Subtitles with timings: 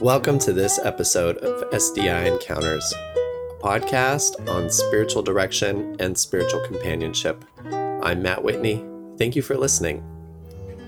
[0.00, 7.44] Welcome to this episode of SDI Encounters, a podcast on spiritual direction and spiritual companionship.
[7.70, 8.82] I'm Matt Whitney.
[9.18, 10.02] Thank you for listening.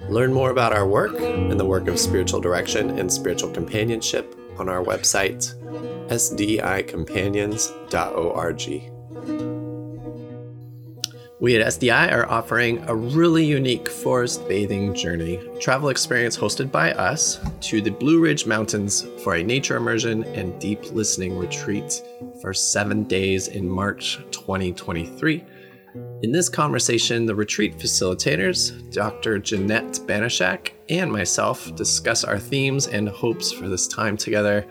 [0.09, 4.71] Learn more about our work and the work of spiritual direction and spiritual companionship on
[4.71, 5.55] our website,
[6.09, 8.92] sdicompanions.org.
[11.43, 16.93] We at SDI are offering a really unique forest bathing journey travel experience hosted by
[16.93, 22.01] us to the Blue Ridge Mountains for a nature immersion and deep listening retreat
[22.41, 25.45] for seven days in March 2023.
[26.23, 29.41] In this conversation, the retreat facilitators, Dr.
[29.41, 34.65] Jeanette Banashak and myself, discuss our themes and hopes for this time together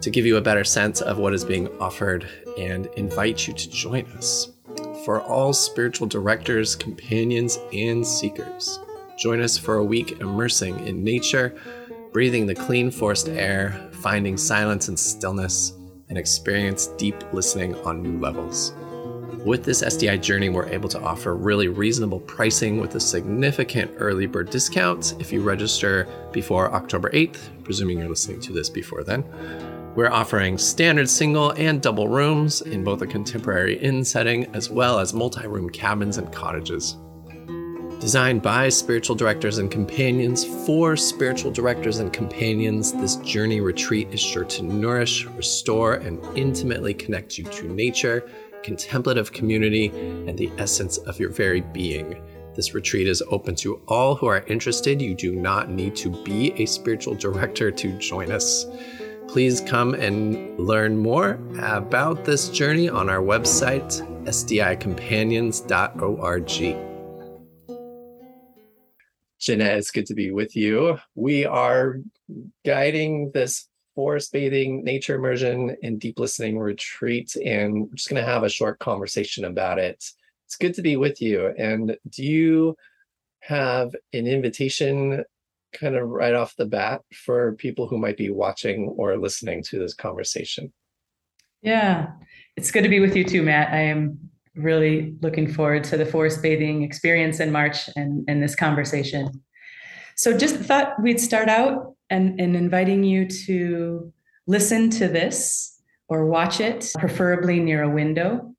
[0.00, 2.24] to give you a better sense of what is being offered
[2.56, 4.52] and invite you to join us
[5.08, 8.78] for all spiritual directors, companions, and seekers.
[9.16, 11.58] Join us for a week immersing in nature,
[12.12, 15.72] breathing the clean forest air, finding silence and stillness,
[16.10, 18.74] and experience deep listening on new levels.
[19.46, 24.26] With this SDI journey, we're able to offer really reasonable pricing with a significant early
[24.26, 29.24] bird discount if you register before October 8th, presuming you're listening to this before then.
[29.98, 35.00] We're offering standard single and double rooms in both a contemporary inn setting as well
[35.00, 36.96] as multi room cabins and cottages.
[37.98, 44.20] Designed by spiritual directors and companions for spiritual directors and companions, this journey retreat is
[44.20, 48.30] sure to nourish, restore, and intimately connect you to nature,
[48.62, 52.22] contemplative community, and the essence of your very being.
[52.54, 55.02] This retreat is open to all who are interested.
[55.02, 58.64] You do not need to be a spiritual director to join us.
[59.28, 66.48] Please come and learn more about this journey on our website, sdicompanions.org.
[69.38, 70.98] Jeanette, it's good to be with you.
[71.14, 71.96] We are
[72.64, 78.28] guiding this forest bathing, nature immersion, and deep listening retreat, and we're just going to
[78.28, 80.02] have a short conversation about it.
[80.46, 81.52] It's good to be with you.
[81.58, 82.76] And do you
[83.40, 85.22] have an invitation
[85.72, 89.78] kind of right off the bat for people who might be watching or listening to
[89.78, 90.72] this conversation?
[91.62, 92.08] Yeah,
[92.56, 93.72] it's good to be with you too, Matt.
[93.72, 94.18] I am
[94.54, 99.42] really looking forward to the forest bathing experience in March and, and this conversation.
[100.16, 104.12] So just thought we'd start out and, and inviting you to
[104.46, 108.54] listen to this or watch it, preferably near a window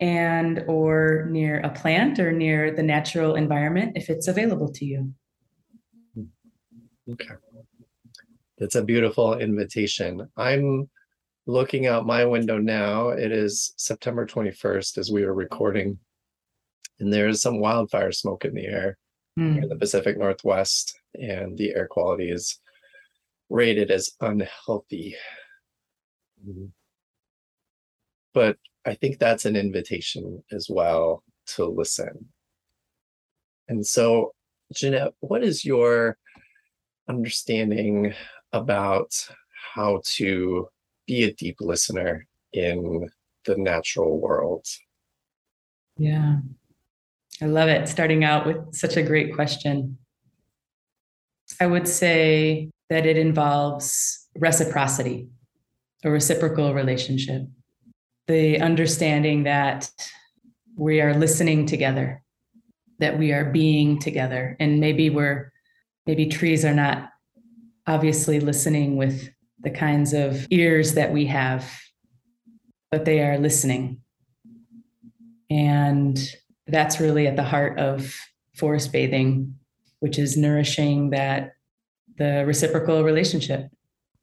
[0.00, 5.12] and or near a plant or near the natural environment if it's available to you.
[7.10, 7.34] Okay.
[8.58, 10.28] That's a beautiful invitation.
[10.36, 10.88] I'm
[11.46, 13.08] looking out my window now.
[13.08, 15.98] It is September 21st as we are recording,
[17.00, 18.98] and there is some wildfire smoke in the air
[19.38, 19.62] mm.
[19.62, 22.60] in the Pacific Northwest, and the air quality is
[23.48, 25.16] rated as unhealthy.
[26.46, 26.66] Mm-hmm.
[28.34, 31.22] But I think that's an invitation as well
[31.54, 32.28] to listen.
[33.68, 34.32] And so,
[34.72, 36.16] Jeanette, what is your
[37.08, 38.14] understanding
[38.52, 39.12] about
[39.74, 40.68] how to
[41.06, 43.08] be a deep listener in
[43.44, 44.66] the natural world?
[45.96, 46.38] Yeah,
[47.40, 47.88] I love it.
[47.88, 49.98] Starting out with such a great question.
[51.60, 55.28] I would say that it involves reciprocity,
[56.04, 57.42] a reciprocal relationship,
[58.26, 59.90] the understanding that
[60.76, 62.22] we are listening together,
[62.98, 65.51] that we are being together, and maybe we're
[66.06, 67.10] maybe trees are not
[67.86, 69.30] obviously listening with
[69.60, 71.70] the kinds of ears that we have,
[72.90, 74.00] but they are listening.
[75.50, 76.18] And
[76.66, 78.14] that's really at the heart of
[78.56, 79.54] forest bathing,
[80.00, 81.52] which is nourishing that
[82.16, 83.68] the reciprocal relationship.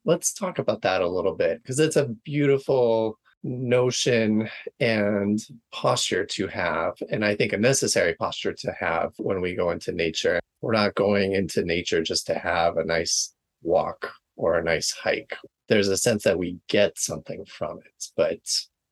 [0.06, 5.40] Let's talk about that a little bit because it's a beautiful notion and
[5.72, 6.94] posture to have.
[7.10, 10.40] And I think a necessary posture to have when we go into nature.
[10.62, 15.36] We're not going into nature just to have a nice walk or a nice hike.
[15.68, 18.06] There's a sense that we get something from it.
[18.18, 18.40] But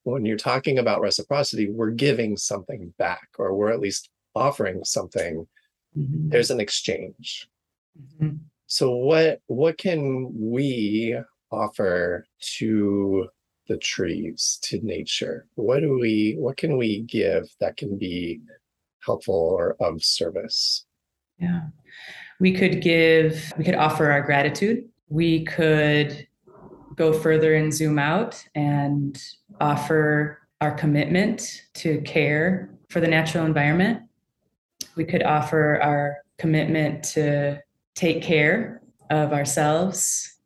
[0.03, 5.45] when you're talking about reciprocity, we're giving something back, or we're at least offering something.
[5.97, 6.29] Mm-hmm.
[6.29, 7.49] There's an exchange.
[8.21, 8.37] Mm-hmm.
[8.67, 11.17] So what what can we
[11.51, 12.25] offer
[12.57, 13.29] to
[13.67, 15.45] the trees to nature.
[15.55, 18.41] What do we what can we give that can be
[19.05, 20.85] helpful or of service?
[21.39, 21.61] Yeah.
[22.39, 24.85] We could give we could offer our gratitude.
[25.09, 26.27] We could
[26.95, 29.21] go further and zoom out and
[29.61, 34.01] offer our commitment to care for the natural environment.
[34.95, 37.61] We could offer our commitment to
[37.95, 40.37] take care of ourselves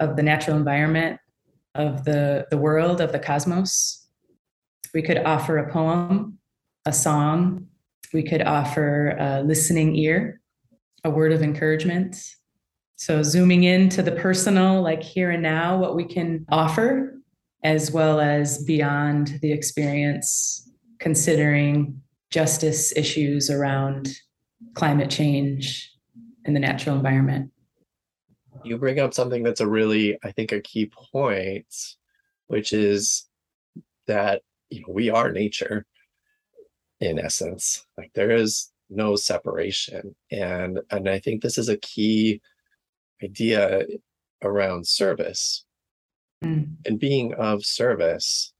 [0.00, 1.18] of the natural environment,
[1.74, 4.06] of the, the world, of the cosmos.
[4.92, 6.38] We could offer a poem,
[6.84, 7.66] a song.
[8.12, 10.40] We could offer a listening ear,
[11.02, 12.16] a word of encouragement.
[12.96, 17.18] So, zooming into the personal, like here and now, what we can offer,
[17.64, 20.70] as well as beyond the experience,
[21.00, 22.00] considering
[22.30, 24.10] justice issues around
[24.74, 25.92] climate change
[26.44, 27.50] in the natural environment.
[28.62, 31.66] You bring up something that's a really, I think, a key point,
[32.46, 33.26] which is
[34.06, 35.86] that you know, we are nature
[37.00, 37.84] in essence.
[37.98, 40.14] Like there is no separation.
[40.30, 42.40] And and I think this is a key
[43.22, 43.84] idea
[44.42, 45.64] around service
[46.42, 46.68] mm.
[46.86, 48.53] and being of service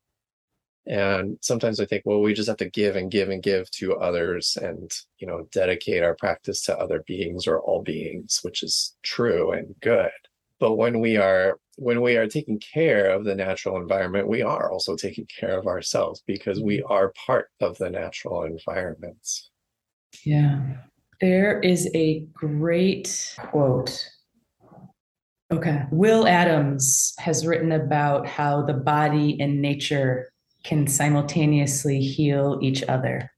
[0.87, 3.95] and sometimes i think well we just have to give and give and give to
[3.97, 8.97] others and you know dedicate our practice to other beings or all beings which is
[9.03, 10.11] true and good.
[10.61, 14.71] But when we are when we are taking care of the natural environment we are
[14.71, 16.93] also taking care of ourselves because we mm-hmm.
[16.93, 19.51] are part of the natural environments
[20.23, 20.61] yeah.
[21.21, 24.09] There is a great quote.
[25.53, 25.83] Okay.
[25.91, 30.31] Will adams has written about how the body and nature
[30.65, 33.31] can simultaneously heal each other.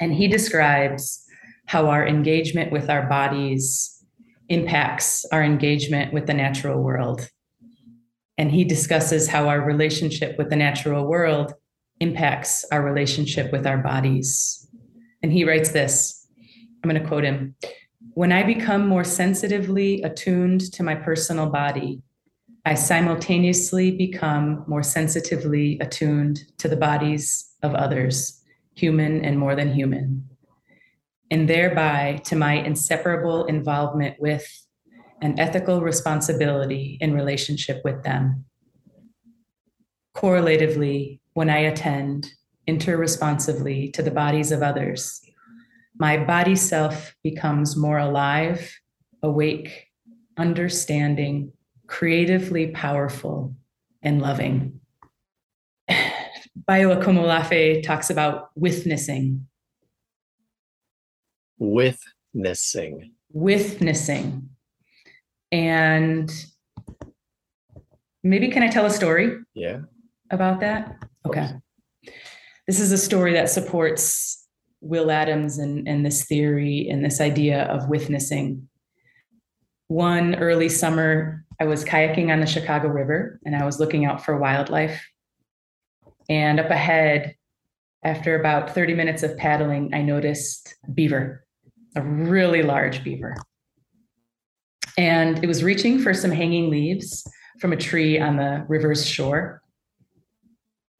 [0.00, 1.24] And he describes
[1.66, 4.04] how our engagement with our bodies
[4.48, 7.28] impacts our engagement with the natural world.
[8.36, 11.54] And he discusses how our relationship with the natural world
[12.00, 14.68] impacts our relationship with our bodies.
[15.22, 16.26] And he writes this
[16.82, 17.54] I'm going to quote him
[18.14, 22.02] When I become more sensitively attuned to my personal body,
[22.66, 28.42] I simultaneously become more sensitively attuned to the bodies of others,
[28.74, 30.28] human and more than human,
[31.30, 34.46] and thereby to my inseparable involvement with
[35.20, 38.46] and ethical responsibility in relationship with them.
[40.14, 42.30] Correlatively, when I attend
[42.66, 45.20] interresponsively to the bodies of others,
[45.98, 48.74] my body self becomes more alive,
[49.22, 49.88] awake,
[50.38, 51.52] understanding,
[51.86, 53.54] creatively powerful
[54.02, 54.80] and loving.
[56.56, 59.46] Bayo Akomolafe talks about witnessing.
[61.58, 63.12] Witnessing.
[63.32, 64.50] Witnessing.
[65.50, 66.32] And
[68.22, 69.38] maybe can I tell a story?
[69.54, 69.80] Yeah.
[70.30, 70.96] About that?
[71.26, 71.50] Okay.
[72.66, 74.46] This is a story that supports
[74.80, 78.68] Will Adams and, and this theory and this idea of witnessing.
[79.88, 84.24] One early summer I was kayaking on the Chicago River and I was looking out
[84.24, 85.04] for wildlife.
[86.28, 87.36] And up ahead,
[88.02, 91.44] after about 30 minutes of paddling, I noticed beaver,
[91.96, 93.34] a really large beaver.
[94.96, 97.26] And it was reaching for some hanging leaves
[97.60, 99.62] from a tree on the river's shore.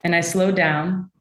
[0.03, 1.11] And I slowed down,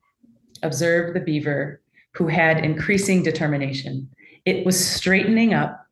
[0.62, 1.80] observed the beaver,
[2.14, 4.08] who had increasing determination.
[4.44, 5.83] It was straightening up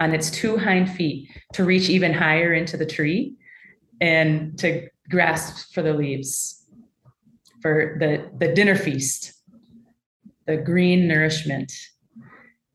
[0.00, 3.34] on its two hind feet to reach even higher into the tree
[4.00, 6.56] and to grasp for the leaves
[7.66, 9.32] for the, the dinner feast,
[10.46, 11.72] the green nourishment.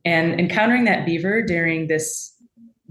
[0.04, 2.36] And encountering that beaver during this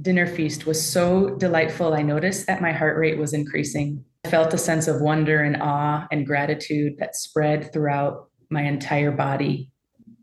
[0.01, 1.93] dinner feast was so delightful.
[1.93, 4.03] I noticed that my heart rate was increasing.
[4.25, 9.13] I felt a sense of wonder and awe and gratitude that spread throughout my entire
[9.13, 9.71] body.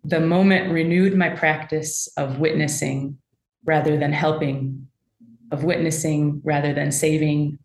[0.04, 3.20] The moment renewed my practice of witnessing
[3.66, 4.88] rather than helping,
[5.52, 7.58] of witnessing rather than saving,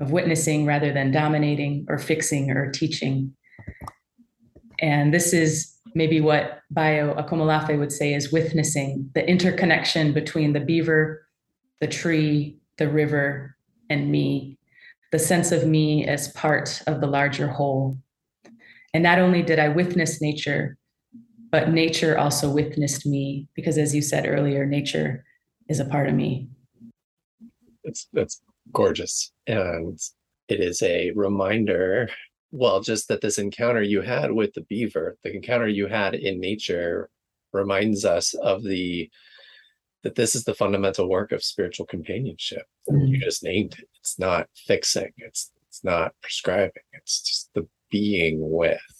[0.00, 3.34] of witnessing rather than dominating or fixing or teaching.
[4.80, 10.60] And this is maybe what Bayo Akomolafe would say is witnessing the interconnection between the
[10.60, 11.26] beaver,
[11.80, 13.56] the tree, the river,
[13.88, 14.58] and me,
[15.12, 17.96] the sense of me as part of the larger whole.
[18.92, 20.76] And not only did I witness nature,
[21.54, 25.24] but nature also witnessed me because as you said earlier nature
[25.68, 26.48] is a part of me.
[27.84, 28.42] It's that's
[28.72, 29.30] gorgeous.
[29.46, 29.96] And
[30.48, 32.08] it is a reminder
[32.50, 36.40] well just that this encounter you had with the beaver the encounter you had in
[36.40, 37.08] nature
[37.52, 39.08] reminds us of the
[40.02, 43.06] that this is the fundamental work of spiritual companionship mm-hmm.
[43.06, 43.74] you just named.
[43.78, 48.93] It it's not fixing it's it's not prescribing it's just the being with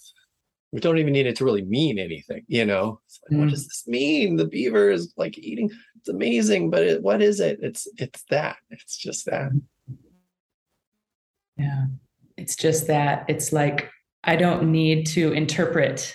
[0.75, 2.99] we don't even need it to really mean anything you know?
[3.23, 3.39] Like, mm.
[3.41, 4.35] what does this mean?
[4.35, 7.59] The beaver is like eating it's amazing but it, what is it?
[7.61, 9.51] It's it's that it's just that.
[11.57, 11.85] Yeah
[12.37, 13.89] it's just that it's like
[14.25, 16.13] i don't need to interpret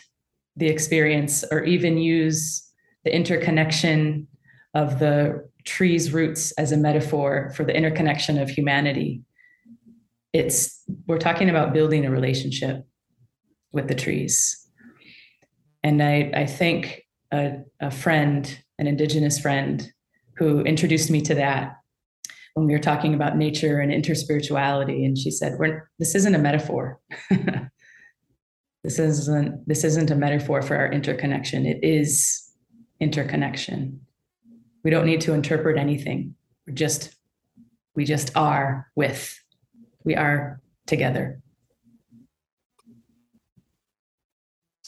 [0.57, 2.71] the experience or even use
[3.05, 4.29] the interconnection
[4.75, 9.23] of the trees' roots as a metaphor for the interconnection of humanity,
[10.33, 12.87] it's we're talking about building a relationship
[13.73, 14.57] with the trees.
[15.83, 19.91] And I, I think a, a friend, an indigenous friend,
[20.37, 21.77] who introduced me to that
[22.55, 25.05] when we were talking about nature and interspirituality.
[25.05, 26.99] And she said, we're, this isn't a metaphor.
[28.85, 31.67] this isn't this isn't a metaphor for our interconnection.
[31.67, 32.51] It is
[32.99, 34.01] interconnection.
[34.83, 36.35] We don't need to interpret anything.
[36.67, 37.15] We're just
[37.95, 39.39] we just are with.
[40.05, 41.41] We are together.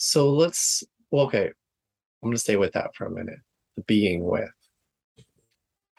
[0.05, 1.47] So let's well, okay.
[1.47, 3.39] I'm gonna stay with that for a minute.
[3.77, 4.51] The being with.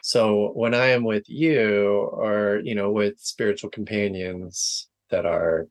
[0.03, 5.67] So when I am with you or you know with spiritual companions that are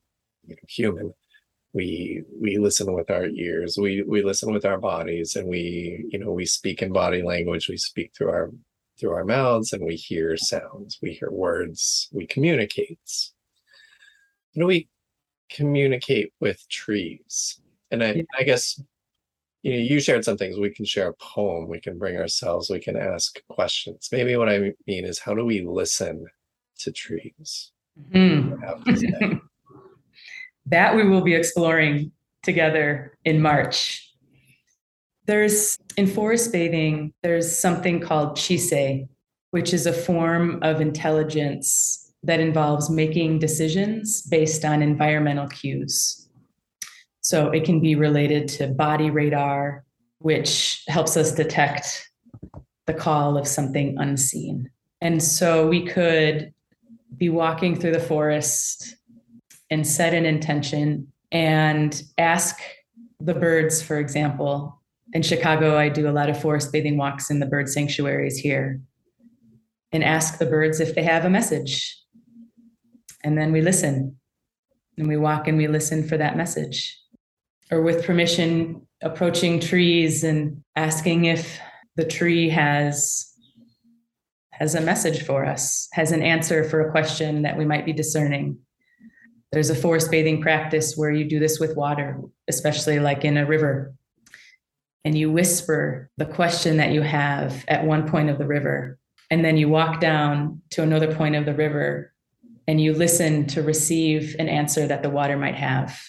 [0.47, 1.15] you know, human,
[1.75, 6.19] we we listen with our ears, we we listen with our bodies, and we you
[6.19, 8.51] know we speak in body language, we speak through our
[8.99, 12.99] through our mouths, and we hear sounds, we hear words, we communicate.
[14.55, 14.89] You know, we
[15.51, 17.61] communicate with trees,
[17.95, 18.23] and I yeah.
[18.39, 18.81] I guess
[19.65, 20.59] you know, you shared some things.
[20.59, 21.69] We can share a poem.
[21.69, 22.69] We can bring ourselves.
[22.69, 24.11] We can ask questions.
[24.13, 26.27] Maybe what I mean is, how do we listen
[26.81, 27.73] to trees?
[28.13, 28.61] Mm.
[30.67, 34.13] that we will be exploring together in March.
[35.27, 39.09] There's in forest bathing, there's something called chise,
[39.53, 46.24] which is a form of intelligence that involves making decisions based on environmental cues.
[47.25, 49.83] So it can be related to body radar,
[50.19, 52.07] which helps us detect
[52.87, 54.71] the call of something unseen.
[55.01, 56.53] And so we could
[57.17, 58.97] be walking through the forest
[59.71, 62.61] and set an intention and ask
[63.21, 64.83] the birds, for example.
[65.15, 68.83] In Chicago, I do a lot of forest bathing walks in the bird sanctuaries here
[69.93, 71.99] and ask the birds if they have a message.
[73.23, 74.19] And then we listen
[74.99, 77.01] and we walk and we listen for that message
[77.71, 81.59] or with permission approaching trees and asking if
[81.97, 83.31] the tree has
[84.53, 87.93] has a message for us has an answer for a question that we might be
[87.93, 88.57] discerning.
[89.51, 93.47] There's a forest bathing practice where you do this with water especially like in a
[93.47, 93.95] river.
[95.05, 98.99] And you whisper the question that you have at one point of the river
[99.31, 102.13] and then you walk down to another point of the river
[102.67, 106.01] and you listen to receive an answer that the water might have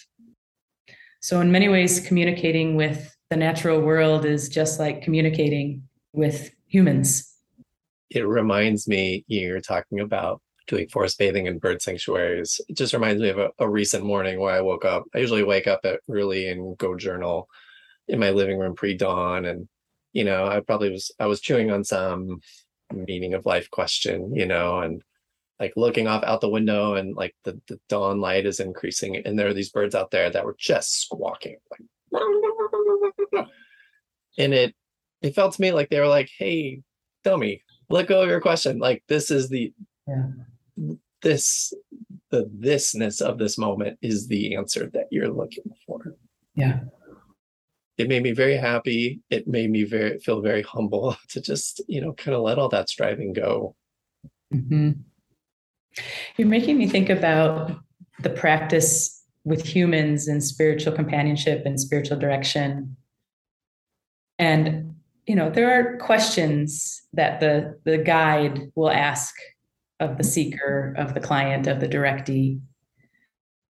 [1.20, 5.82] so, in many ways, communicating with the natural world is just like communicating
[6.12, 7.32] with humans.
[8.10, 12.60] It reminds me, you're talking about doing forest bathing in bird sanctuaries.
[12.68, 15.04] It just reminds me of a, a recent morning where I woke up.
[15.14, 17.48] I usually wake up at early and go journal
[18.08, 19.44] in my living room pre dawn.
[19.44, 19.68] And,
[20.12, 22.40] you know, I probably was, I was chewing on some
[22.92, 25.02] meaning of life question, you know, and
[25.60, 29.38] like looking off out the window and like the, the dawn light is increasing and
[29.38, 31.80] there are these birds out there that were just squawking like
[34.38, 34.74] and it
[35.22, 36.80] it felt to me like they were like hey
[37.24, 39.72] dummy let go of your question like this is the
[40.06, 40.26] yeah.
[41.22, 41.72] this
[42.30, 46.14] the thisness of this moment is the answer that you're looking for
[46.54, 46.80] yeah
[47.98, 52.00] it made me very happy it made me very feel very humble to just you
[52.00, 53.74] know kind of let all that striving go
[54.52, 54.92] mm-hmm.
[56.36, 57.72] You're making me think about
[58.20, 62.96] the practice with humans and spiritual companionship and spiritual direction.
[64.38, 64.94] And
[65.26, 69.34] you know, there are questions that the the guide will ask
[69.98, 72.60] of the seeker, of the client, of the directee.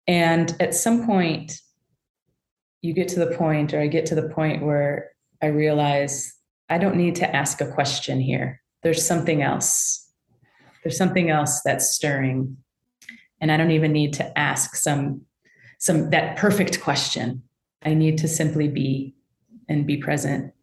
[0.08, 1.62] And at some point,
[2.82, 6.34] you get to the point, or I get to the point where I realize
[6.70, 8.62] I don't need to ask a question here.
[8.84, 10.04] There's something else
[10.86, 12.58] there's something else that's stirring.
[13.42, 15.22] And i don't even need to ask some
[15.80, 17.42] some that perfect question.
[17.84, 19.15] I need to simply be
[19.68, 20.54] and be present.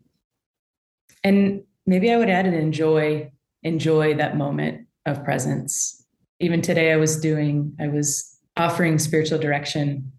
[1.25, 3.33] And maybe i would add and enjoy
[3.65, 6.07] enjoy that moment of presence.
[6.39, 10.13] Even today i was doing i was offering spiritual direction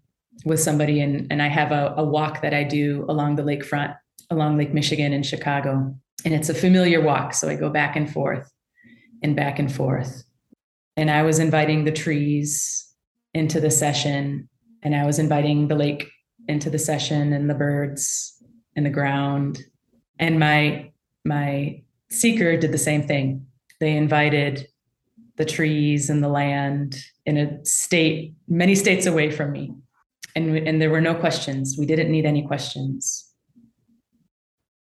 [0.44, 3.96] with somebody and, and i have a, a walk that i do along the lakefront
[4.28, 5.94] along lake michigan in chicago.
[6.26, 8.53] And it's a familiar walk so i go back and forth
[9.24, 10.22] and back and forth.
[10.96, 12.86] And I was inviting the trees
[13.32, 14.48] into the session,
[14.82, 16.08] and I was inviting the lake
[16.46, 18.36] into the session, and the birds
[18.76, 19.64] and the ground.
[20.20, 20.92] And my
[21.24, 23.46] my seeker did the same thing.
[23.80, 24.68] They invited
[25.36, 29.74] the trees and the land in a state many states away from me.
[30.36, 31.76] And, and there were no questions.
[31.78, 33.32] We didn't need any questions.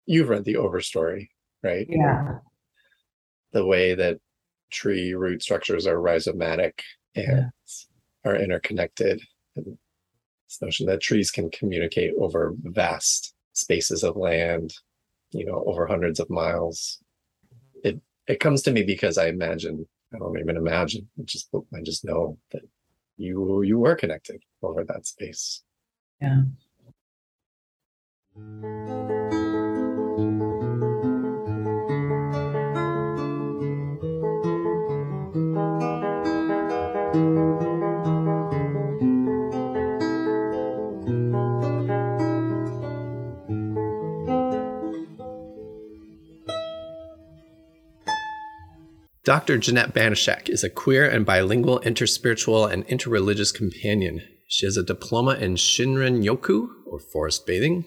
[0.06, 1.28] You've read the overstory,
[1.62, 1.86] right?
[1.88, 2.38] Yeah
[3.52, 4.18] the way that
[4.70, 6.80] tree root structures are rhizomatic
[7.14, 7.50] and
[8.24, 8.30] yeah.
[8.30, 9.22] are interconnected.
[9.56, 9.78] And
[10.46, 14.72] this notion that trees can communicate over vast spaces of land,
[15.30, 16.98] you know, over hundreds of miles.
[17.84, 21.80] It it comes to me because I imagine, I don't even imagine, I just I
[21.82, 22.62] just know that
[23.16, 25.62] you you were connected over that space.
[26.20, 26.42] Yeah.
[49.28, 49.58] Dr.
[49.58, 54.22] Jeanette Banashak is a queer and bilingual interspiritual and interreligious companion.
[54.48, 57.84] She has a diploma in Shinrin Yoku, or forest bathing,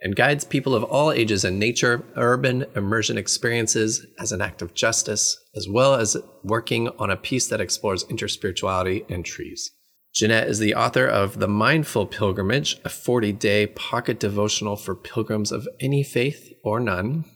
[0.00, 4.72] and guides people of all ages in nature, urban immersion experiences as an act of
[4.72, 9.70] justice, as well as working on a piece that explores interspirituality and trees.
[10.14, 15.52] Jeanette is the author of The Mindful Pilgrimage, a 40 day pocket devotional for pilgrims
[15.52, 17.26] of any faith or none,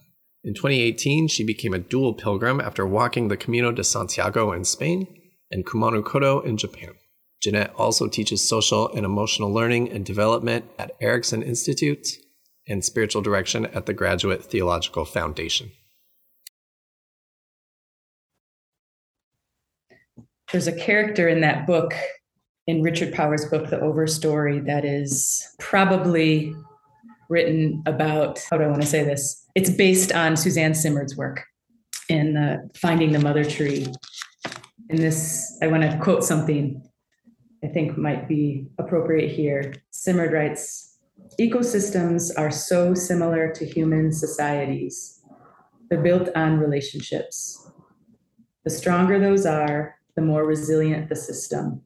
[0.45, 5.07] in 2018, she became a dual pilgrim after walking the Camino de Santiago in Spain
[5.51, 6.95] and Kumano Kodo in Japan.
[7.41, 12.07] Jeanette also teaches social and emotional learning and development at Erickson Institute
[12.69, 15.73] and spiritual direction at the Graduate Theological Foundation.
[20.53, 21.95] There's a character in that book,
[22.67, 26.55] in Richard Powers' book, The Overstory, that is probably
[27.29, 29.42] written about, how do I want to say this?
[29.55, 31.45] It's based on Suzanne Simard's work
[32.09, 33.87] in uh, Finding the Mother Tree.
[34.89, 36.83] In this, I want to quote something
[37.63, 39.75] I think might be appropriate here.
[39.91, 40.99] Simard writes
[41.39, 45.23] Ecosystems are so similar to human societies.
[45.89, 47.71] They're built on relationships.
[48.65, 51.83] The stronger those are, the more resilient the system.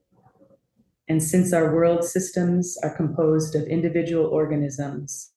[1.09, 5.33] And since our world systems are composed of individual organisms,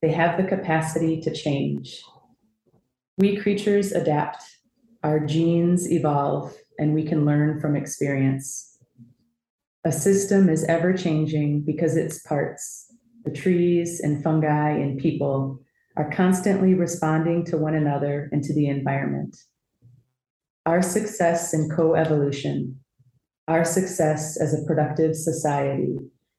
[0.00, 2.02] they have the capacity to change.
[3.16, 4.44] We creatures adapt,
[5.02, 8.78] our genes evolve, and we can learn from experience.
[9.84, 12.92] A system is ever changing because its parts,
[13.24, 15.60] the trees and fungi and people,
[15.96, 19.36] are constantly responding to one another and to the environment.
[20.64, 22.78] Our success in co-evolution,
[23.48, 25.96] our success as a productive society,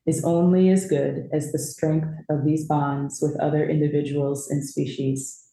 [0.10, 5.46] is only as good as the strength of these bonds with other individuals and species.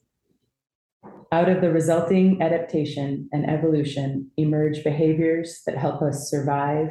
[1.30, 6.88] Out of the resulting adaptation and evolution emerge behaviors that help us survive,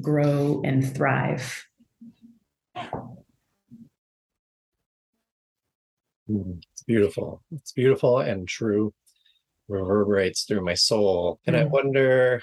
[0.00, 1.66] grow, and thrive.
[6.28, 7.42] Hmm, it's beautiful.
[7.50, 8.94] It's beautiful and true.
[9.66, 11.40] Reverberates through my soul.
[11.48, 11.62] And mm.
[11.62, 12.42] I wonder,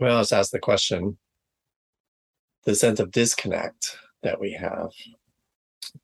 [0.00, 1.18] well, let's ask the question
[2.64, 4.90] the sense of disconnect that we have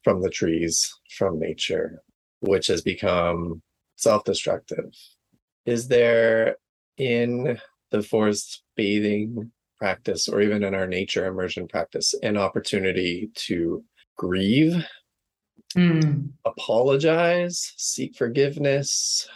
[0.02, 2.02] from the trees, from nature,
[2.40, 3.62] which has become
[3.96, 4.92] self destructive.
[5.66, 6.56] Is there
[6.96, 7.58] in
[7.90, 13.84] the forest bathing practice or even in our nature immersion practice an opportunity to
[14.16, 14.84] grieve,
[15.76, 16.28] mm.
[16.44, 19.28] apologize, seek forgiveness?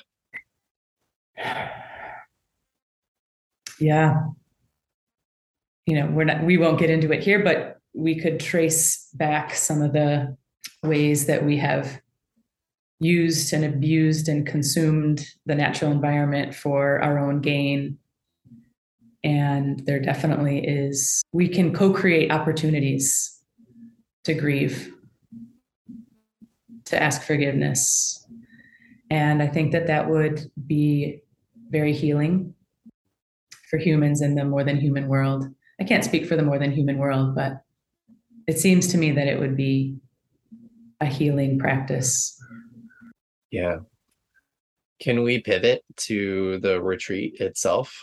[3.78, 4.26] Yeah,
[5.86, 9.54] you know we're not we won't get into it here but we could trace back
[9.54, 10.36] some of the
[10.82, 12.00] ways that we have
[13.00, 17.98] used and abused and consumed the natural environment for our own gain.
[19.24, 23.40] And there definitely is we can co-create opportunities
[24.24, 24.92] to grieve
[26.86, 28.26] to ask forgiveness.
[29.10, 31.22] And i think that that would be
[31.70, 32.54] very healing
[33.68, 35.46] for humans in the more than human world
[35.82, 37.54] I can't speak for the more than human world, but
[38.46, 39.96] it seems to me that it would be
[41.00, 42.40] a healing practice.
[43.50, 43.78] Yeah.
[45.00, 48.00] Can we pivot to the retreat itself?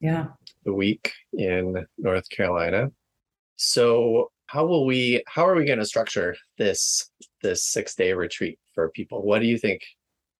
[0.00, 0.28] Yeah.
[0.64, 2.90] The week in North Carolina.
[3.56, 7.10] So how will we how are we going to structure this
[7.42, 9.22] this 6-day retreat for people?
[9.22, 9.82] What do you think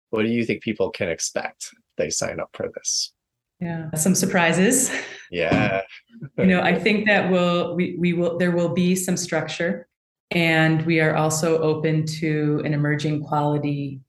[0.08, 3.12] what do you think people can expect if they sign up for this?
[3.60, 4.90] Yeah, some surprises.
[5.34, 5.82] Yeah.
[6.38, 9.88] you know, I think that will we we will there will be some structure
[10.30, 14.00] and we are also open to an emerging quality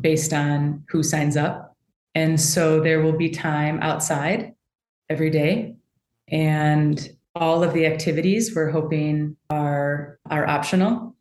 [0.00, 1.76] based on who signs up.
[2.16, 4.54] And so there will be time outside
[5.08, 5.76] every day
[6.28, 11.14] and all of the activities we're hoping are are optional.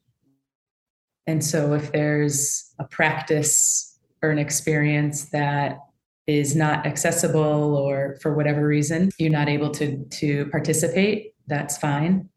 [1.27, 5.79] And so if there's a practice or an experience that
[6.25, 12.29] is not accessible or for whatever reason you're not able to to participate that's fine.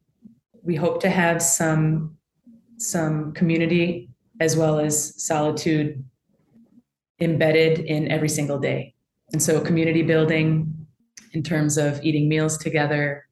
[0.63, 2.17] We hope to have some
[2.79, 6.05] some community as well as solitude
[7.21, 8.95] embedded in every single day.
[9.33, 10.87] And so community building
[11.33, 13.27] in terms of eating meals together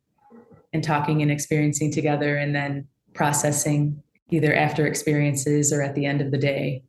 [0.73, 6.23] and talking and experiencing together and then processing either after experiences or at the end
[6.23, 6.83] of the day.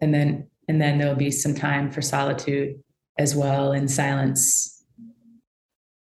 [0.00, 2.80] And then and then there'll be some time for solitude
[3.18, 4.84] as well in silence.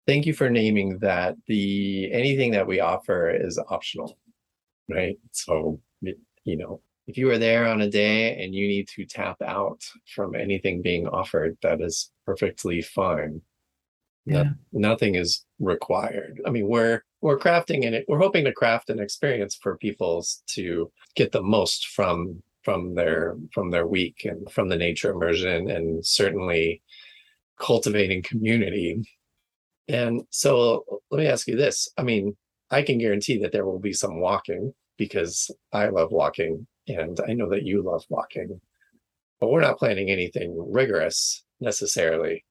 [0.07, 1.37] Thank you for naming that.
[1.47, 4.19] The anything that we offer is optional
[4.91, 5.17] right?
[5.33, 5.81] So
[6.45, 9.83] you know if you are there on a day and you need to tap out
[10.15, 13.43] from anything being offered that is perfectly fine.
[14.27, 14.45] Yeah.
[14.73, 16.41] No, nothing is required.
[16.47, 20.91] I mean we're we're crafting and we're hoping to craft an experience for people to
[21.15, 26.05] get the most from from their from their week and from the nature immersion and
[26.05, 26.83] certainly
[27.59, 29.03] cultivating community.
[29.89, 31.89] And so let me ask you this.
[31.97, 32.37] I mean
[32.71, 37.33] i can guarantee that there will be some walking because i love walking and i
[37.33, 38.61] know that you love walking.
[39.41, 42.45] But we're not planning anything rigorous necessarily.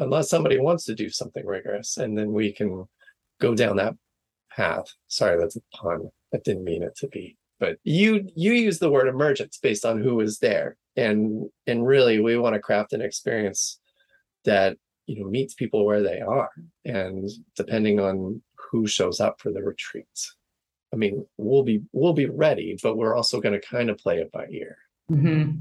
[0.00, 2.84] Unless somebody wants to do something rigorous and then we can
[3.40, 3.94] go down that
[4.50, 4.86] path.
[5.08, 6.10] Sorry that's a pun.
[6.34, 10.02] I didn't mean it to be but you you use the word emergence based on
[10.02, 10.76] who is there.
[10.96, 13.78] And and really we want to craft an experience
[14.44, 16.50] that you know meets people where they are.
[16.84, 20.36] And depending on who shows up for the retreats
[20.92, 24.18] i mean we'll be we'll be ready but we're also going to kind of play
[24.18, 24.76] it by ear.
[25.10, 25.52] Mm-hmm.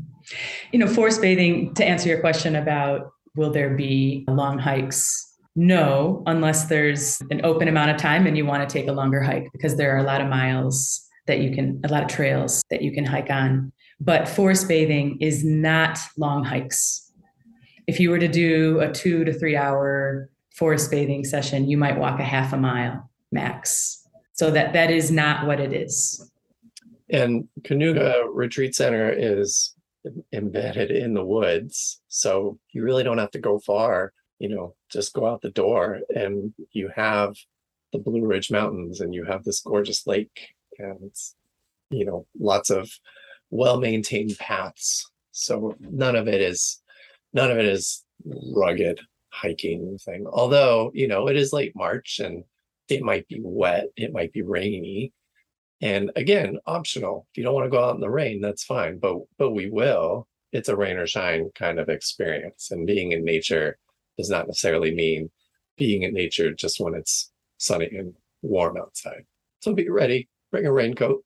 [0.71, 5.25] you know forest bathing to answer your question about will there be long hikes?
[5.55, 9.21] No unless there's an open amount of time and you want to take a longer
[9.21, 12.63] hike because there are a lot of miles that you can, a lot of trails
[12.69, 13.71] that you can hike on.
[14.01, 17.11] But forest bathing is not long hikes.
[17.87, 21.97] If you were to do a two to three hour forest bathing session, you might
[21.97, 24.07] walk a half a mile max.
[24.33, 26.31] So that that is not what it is.
[27.09, 29.75] And Kanuga Retreat Center is
[30.31, 32.01] embedded in the woods.
[32.07, 34.13] So you really don't have to go far.
[34.39, 37.35] You know, just go out the door and you have
[37.91, 41.11] the Blue Ridge Mountains and you have this gorgeous lake and
[41.89, 42.89] you know lots of
[43.49, 45.09] well maintained paths.
[45.31, 46.81] So none of it is
[47.33, 50.25] none of it is rugged hiking thing.
[50.31, 52.43] Although you know it is late march and
[52.87, 55.13] it might be wet it might be rainy.
[55.81, 57.27] And again optional.
[57.31, 59.69] If you don't want to go out in the rain that's fine but but we
[59.69, 60.27] will.
[60.51, 63.77] It's a rain or shine kind of experience and being in nature
[64.17, 65.29] does not necessarily mean
[65.77, 69.25] being in nature just when it's sunny and warm outside.
[69.61, 71.23] So be ready bring a raincoat.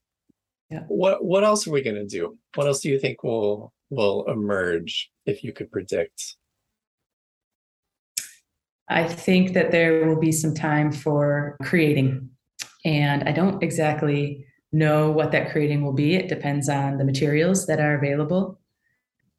[0.69, 0.83] Yeah.
[0.88, 2.38] What what else are we going to do?
[2.55, 6.36] What else do you think will will emerge if you could predict?
[8.89, 12.29] I think that there will be some time for creating.
[12.86, 16.15] And I don't exactly know what that creating will be.
[16.15, 18.59] It depends on the materials that are available.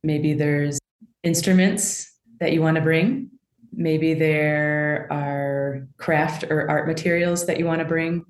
[0.03, 0.79] Maybe there's
[1.23, 3.31] instruments that you want to bring.
[3.73, 8.25] Maybe there are craft or art materials that you want to bring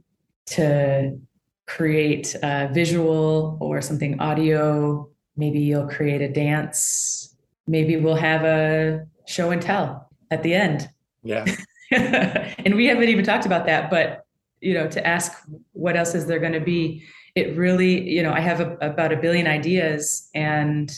[0.47, 1.19] to
[1.67, 5.09] create a visual or something audio.
[5.37, 7.35] Maybe you'll create a dance.
[7.67, 10.89] Maybe we'll have a show and tell at the end.
[11.23, 11.45] Yeah.
[11.91, 14.27] and we haven't even talked about that, but
[14.61, 15.33] you know, to ask
[15.73, 19.13] what else is there going to be, it really, you know, I have a, about
[19.13, 20.91] a billion ideas and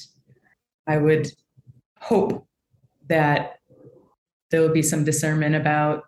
[0.87, 1.29] I would
[2.01, 2.47] hope
[3.09, 3.61] that
[4.51, 6.05] there will be some discernment about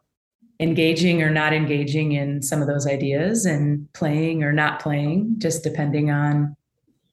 [0.60, 5.62] engaging or not engaging in some of those ideas and playing or not playing just
[5.62, 6.56] depending on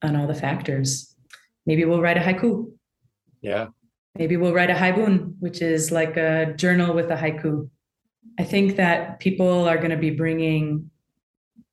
[0.01, 1.15] on all the factors.
[1.65, 2.71] Maybe we'll write a haiku.
[3.41, 3.67] Yeah.
[4.17, 7.69] Maybe we'll write a haibun which is like a journal with a haiku.
[8.39, 10.89] I think that people are going to be bringing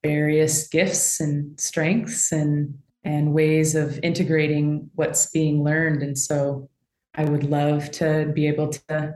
[0.03, 6.03] various gifts and strengths and and ways of integrating what's being learned.
[6.03, 6.69] And so
[7.15, 9.15] i would love to be able to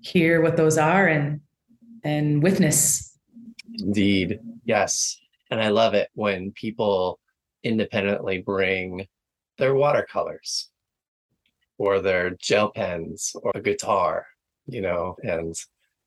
[0.00, 1.40] hear what those are and
[2.06, 3.18] and witness.
[3.78, 4.38] Indeed.
[4.64, 5.18] Yes.
[5.50, 7.18] And I love it when people
[7.64, 9.06] independently bring
[9.58, 10.70] their watercolors
[11.78, 14.26] or their gel pens or a guitar,
[14.66, 15.54] you know, and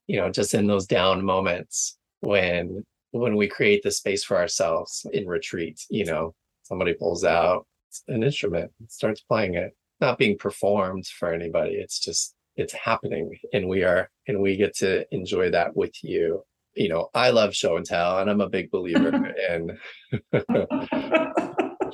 [0.07, 5.05] you know, just in those down moments when when we create the space for ourselves
[5.13, 6.33] in retreat, you know,
[6.63, 7.67] somebody pulls out
[8.07, 11.73] an instrument, starts playing it, not being performed for anybody.
[11.73, 16.43] It's just it's happening and we are and we get to enjoy that with you
[16.75, 19.77] you know i love show and tell and i'm a big believer in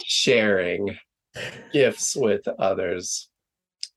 [0.04, 0.96] sharing
[1.72, 3.30] gifts with others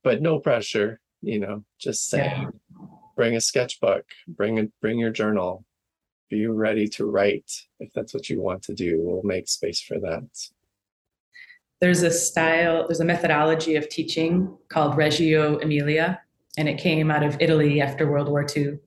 [0.03, 2.87] but no pressure, you know, just saying yeah.
[3.17, 5.65] bring a sketchbook, bring a bring your journal,
[6.31, 7.51] be ready to write
[7.81, 8.99] if that's what you want to do.
[9.01, 10.29] We'll make space for that.
[11.81, 16.21] There's a style, there's a methodology of teaching called Reggio Emilia,
[16.59, 18.79] and it came out of Italy after World War II.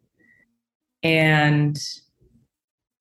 [1.03, 1.79] And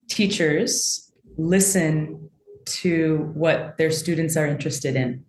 [0.09, 2.29] teachers listen
[2.65, 5.25] to what their students are interested in.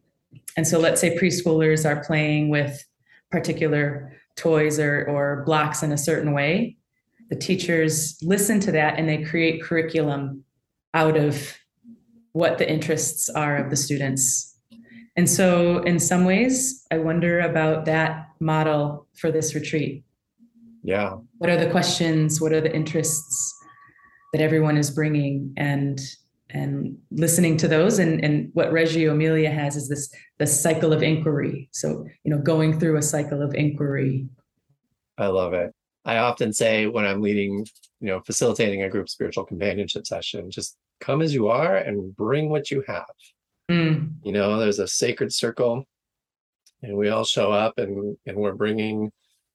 [0.57, 2.83] And so let's say preschoolers are playing with
[3.33, 6.77] particular toys or, or blocks in a certain way.
[7.29, 10.45] The teachers listen to that and they create curriculum
[10.95, 11.59] out of
[12.33, 14.52] what the interests are of the students.
[15.17, 20.05] And so, in some ways, I wonder about that model for this retreat.
[20.83, 21.17] Yeah.
[21.39, 22.41] What are the questions?
[22.41, 23.55] What are the interests
[24.33, 25.53] that everyone is bringing?
[25.57, 26.01] And
[26.53, 31.03] and listening to those and, and what reggio emilia has is this the cycle of
[31.03, 34.29] inquiry so you know going through a cycle of inquiry
[35.19, 35.73] i love it
[36.05, 37.65] i often say when i'm leading
[38.01, 42.49] you know facilitating a group spiritual companionship session just come as you are and bring
[42.49, 43.05] what you have
[43.73, 44.13] mm.
[44.23, 45.85] you know there's a sacred circle
[46.83, 49.11] and we all show up and and we're bringing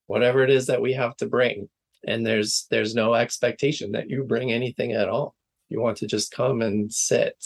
[0.08, 1.70] whatever it is that we have to bring.
[2.08, 5.36] And there's there's no expectation that you bring anything at all.
[5.70, 7.44] You want to just come and sit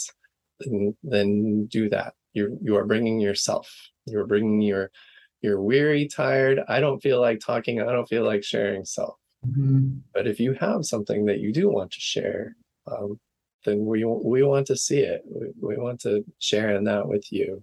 [0.60, 2.14] and then do that.
[2.32, 3.70] You you are bringing yourself.
[4.06, 4.90] You're bringing your
[5.42, 9.16] you're weary tired i don't feel like talking i don't feel like sharing self.
[9.44, 9.96] Mm-hmm.
[10.14, 12.54] but if you have something that you do want to share
[12.86, 13.18] um,
[13.64, 17.30] then we we want to see it we, we want to share in that with
[17.32, 17.62] you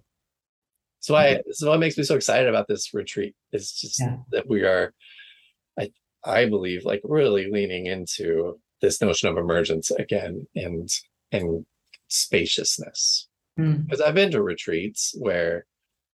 [1.00, 4.16] so i so what makes me so excited about this retreat is just yeah.
[4.30, 4.92] that we are
[5.78, 5.90] i
[6.24, 10.88] i believe like really leaning into this notion of emergence again and
[11.32, 11.64] and
[12.08, 13.84] spaciousness mm.
[13.84, 15.66] because i've been to retreats where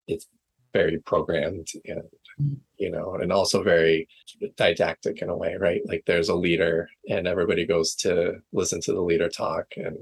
[0.06, 0.26] it's
[0.76, 2.02] very programmed and
[2.40, 2.56] mm.
[2.76, 4.08] you know and also very
[4.56, 8.92] didactic in a way right like there's a leader and everybody goes to listen to
[8.92, 9.96] the leader talk and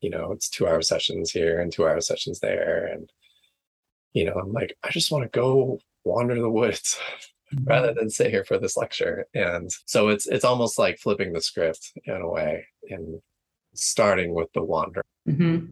[0.00, 3.10] you know it's two hour sessions here and two hour sessions there and
[4.12, 6.98] you know i'm like i just want to go wander the woods
[7.64, 7.98] rather mm-hmm.
[7.98, 9.26] than sit here for this lecture.
[9.34, 13.20] And so it's it's almost like flipping the script in a way and
[13.74, 15.02] starting with the wander.
[15.28, 15.66] Mm-hmm.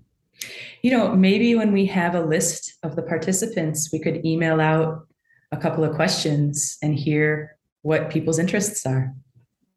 [0.83, 5.07] You know, maybe when we have a list of the participants, we could email out
[5.51, 9.15] a couple of questions and hear what people's interests are.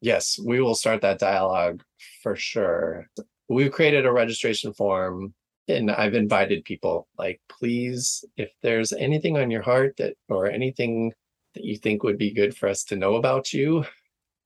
[0.00, 1.82] Yes, we will start that dialogue
[2.22, 3.08] for sure.
[3.48, 5.34] We've created a registration form
[5.68, 11.12] and I've invited people like please if there's anything on your heart that or anything
[11.54, 13.84] that you think would be good for us to know about you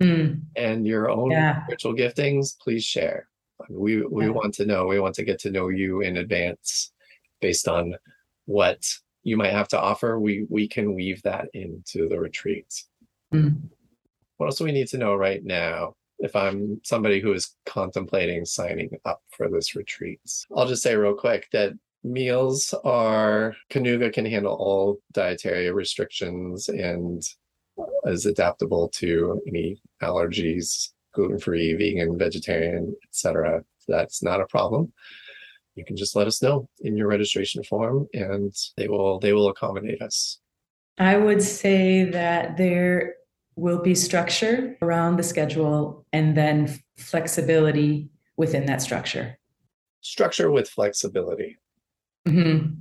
[0.02, 0.40] mm.
[0.56, 1.62] and your own yeah.
[1.64, 3.28] spiritual giftings, please share.
[3.68, 4.32] We we yeah.
[4.32, 4.86] want to know.
[4.86, 6.92] We want to get to know you in advance
[7.40, 7.94] based on
[8.46, 8.86] what
[9.22, 10.18] you might have to offer.
[10.18, 12.88] We we can weave that into the retreats.
[13.32, 13.68] Mm.
[14.36, 15.94] What else do we need to know right now?
[16.18, 20.20] If I'm somebody who is contemplating signing up for this retreat,
[20.56, 21.72] I'll just say real quick that
[22.04, 27.22] meals are Kanuga can handle all dietary restrictions and
[28.04, 33.64] is adaptable to any allergies, gluten-free, vegan, vegetarian, etc.
[33.88, 34.92] That's not a problem.
[35.74, 39.48] You can just let us know in your registration form and they will they will
[39.48, 40.38] accommodate us.
[40.98, 43.16] I would say that there
[43.56, 49.38] will be structure around the schedule and then flexibility within that structure.
[50.00, 51.56] Structure with flexibility.
[52.26, 52.74] Mm-hmm.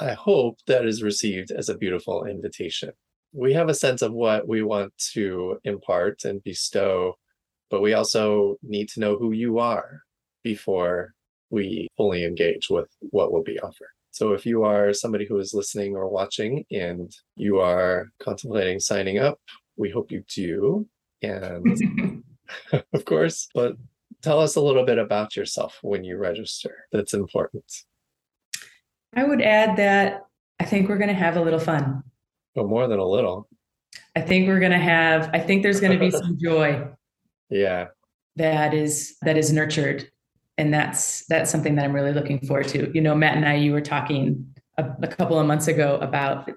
[0.00, 2.92] I hope that is received as a beautiful invitation.
[3.32, 7.16] We have a sense of what we want to impart and bestow,
[7.70, 10.02] but we also need to know who you are
[10.42, 11.14] before
[11.50, 13.88] we fully engage with what will be offered.
[14.12, 19.18] So if you are somebody who is listening or watching and you are contemplating signing
[19.18, 19.38] up,
[19.76, 20.86] we hope you do.
[21.22, 22.22] And
[22.92, 23.74] of course, but
[24.22, 26.86] tell us a little bit about yourself when you register.
[26.92, 27.64] That's important.
[29.14, 30.26] I would add that
[30.60, 32.02] I think we're going to have a little fun.
[32.54, 33.48] Well, more than a little.
[34.14, 36.86] I think we're going to have, I think there's going to be some joy.
[37.50, 37.88] Yeah.
[38.36, 40.10] That is, that is nurtured.
[40.56, 42.90] And that's, that's something that I'm really looking forward to.
[42.94, 44.46] You know, Matt and I, you were talking
[44.78, 46.50] a, a couple of months ago about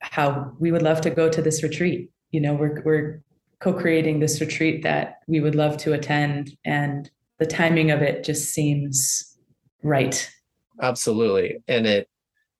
[0.00, 2.10] how we would love to go to this retreat.
[2.30, 3.22] You know, we're, we're
[3.60, 8.50] co-creating this retreat that we would love to attend and the timing of it just
[8.50, 9.36] seems
[9.82, 10.30] right
[10.80, 11.62] Absolutely.
[11.68, 12.08] And it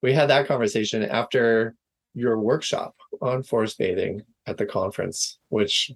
[0.02, 1.74] we had that conversation after
[2.14, 5.92] your workshop on forest bathing at the conference, which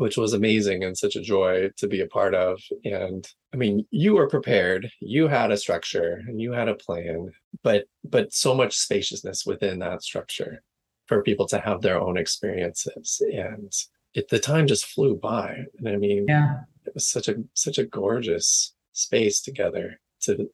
[0.00, 2.58] which was amazing and such a joy to be a part of.
[2.86, 7.30] And I mean, you were prepared, you had a structure and you had a plan,
[7.62, 10.62] but but so much spaciousness within that structure
[11.06, 13.20] for people to have their own experiences.
[13.30, 13.70] And
[14.14, 15.66] it, the time just flew by.
[15.78, 16.60] And I mean, yeah.
[16.86, 20.48] it was such a such a gorgeous space together to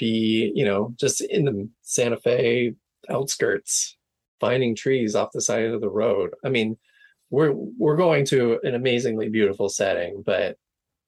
[0.00, 2.74] be, you know, just in the Santa Fe
[3.08, 3.96] outskirts,
[4.40, 6.30] finding trees off the side of the road.
[6.44, 6.78] I mean,
[7.30, 10.56] we're we're going to an amazingly beautiful setting, but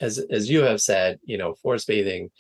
[0.01, 2.31] as as you have said, you know, forest bathing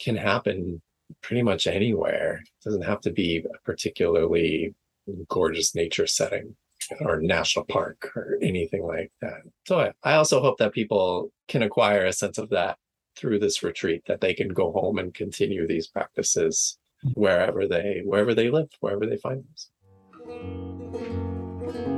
[0.00, 0.80] can happen
[1.22, 2.42] pretty much anywhere.
[2.42, 4.74] It doesn't have to be a particularly
[5.28, 6.54] gorgeous nature setting
[7.00, 9.40] or national park or anything like that.
[9.66, 12.78] So I, I also hope that people can acquire a sense of that
[13.16, 16.78] through this retreat, that they can go home and continue these practices
[17.14, 19.44] wherever they wherever they live, wherever they find
[20.26, 21.97] them.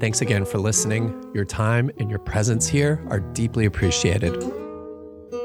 [0.00, 1.30] Thanks again for listening.
[1.34, 4.34] Your time and your presence here are deeply appreciated.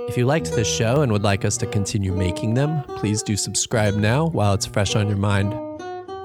[0.09, 3.38] If you liked this show and would like us to continue making them, please do
[3.38, 5.53] subscribe now while it's fresh on your mind.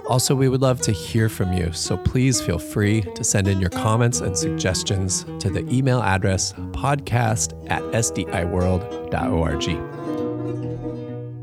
[0.07, 3.61] Also, we would love to hear from you, so please feel free to send in
[3.61, 9.61] your comments and suggestions to the email address podcast at sdiworld.org.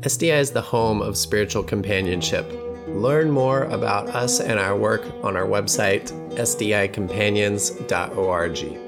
[0.02, 2.71] SDI is the home of spiritual companionship.
[2.94, 8.81] Learn more about us and our work on our website, sdicompanions.org.